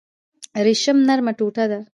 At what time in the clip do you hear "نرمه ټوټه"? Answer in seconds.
1.07-1.65